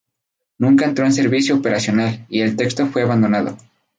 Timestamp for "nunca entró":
0.57-1.05